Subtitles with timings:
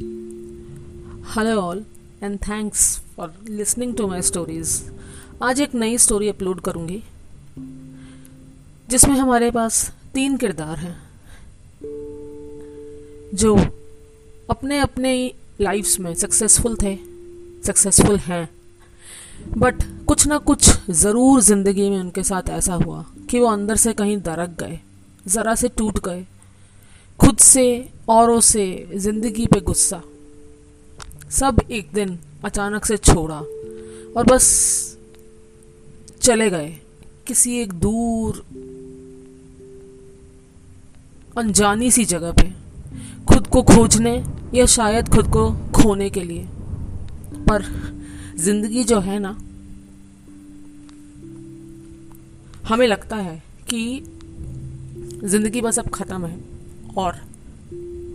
[0.00, 1.84] Hello all
[2.22, 4.92] and thanks for listening to my stories
[5.42, 7.02] आज एक नई स्टोरी अपलोड करूँगी,
[8.90, 10.96] जिसमें हमारे पास तीन किरदार हैं,
[13.34, 13.56] जो
[14.50, 16.98] अपने अपने लाइफ्स में सक्सेसफुल थे
[17.66, 18.48] सक्सेसफुल हैं
[19.58, 19.74] बट
[20.06, 24.16] कुछ ना कुछ ज़रूर ज़िंदगी में उनके साथ ऐसा हुआ कि वो अंदर से कहीं
[24.18, 24.80] दरक गए,
[25.26, 26.26] ज़रा से टूट गए
[27.42, 30.00] खुद से औरों से ज़िंदगी पे गुस्सा।
[31.30, 33.38] सब एक दिन अचानक से छोड़ा
[34.16, 34.44] और बस
[36.22, 36.68] चले गए।
[37.26, 38.36] किसी एक दूर,
[41.36, 42.48] अनजानी सी जगह पे,
[43.26, 44.14] खुद को खोजने
[44.54, 46.46] या शायद खुद को खोने के लिए।
[47.42, 47.66] पर
[48.38, 49.34] ज़िंदगी जो है ना,
[52.68, 53.36] हमें लगता है
[53.68, 53.82] कि
[55.24, 56.40] ज़िंदगी बस अब खत्म है
[56.98, 57.20] और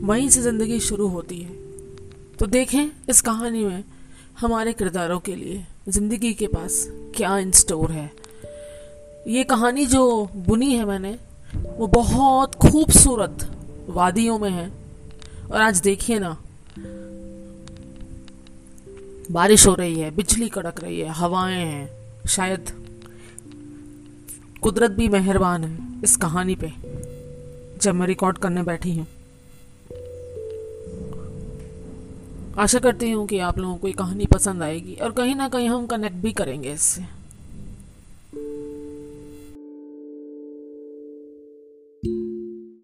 [0.07, 1.53] वहीं से ज़िंदगी शुरू होती है।
[2.39, 3.83] तो देखें इस कहानी में
[4.39, 8.11] हमारे किरदारों के लिए, ज़िंदगी के पास क्या इन स्टोर है।
[9.27, 11.17] ये कहानी जो बुनी है मैंने,
[11.77, 13.47] वो बहुत खूबसूरत
[13.89, 14.71] वादियों में है।
[15.51, 16.37] और आज देखिए ना,
[19.31, 21.89] बारिश हो रही है, बिजली कड़क रही है, हवाएँ हैं,
[22.27, 22.71] शायद
[24.61, 26.73] कुदरत भी मेहरबान है इस कहानी पे।
[27.81, 29.07] जब मैं रिकॉर्ड करने बैठी हूँ
[32.57, 35.69] आशा करती हूँ कि आप लोगों को ये कहानी पसंद आएगी और कहीं ना कहीं
[35.69, 37.01] हम कनेक्ट भी करेंगे इससे।